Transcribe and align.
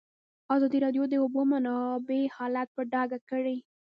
ازادي 0.55 0.77
راډیو 0.85 1.03
د 1.07 1.11
د 1.11 1.15
اوبو 1.23 1.41
منابع 1.51 2.21
حالت 2.35 2.67
په 2.75 2.81
ډاګه 2.91 3.19
کړی. 3.29 3.57